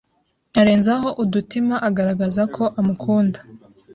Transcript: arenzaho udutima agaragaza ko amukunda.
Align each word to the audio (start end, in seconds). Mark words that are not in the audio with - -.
arenzaho 0.59 1.09
udutima 1.23 1.75
agaragaza 1.87 2.41
ko 2.55 2.63
amukunda. 2.79 3.39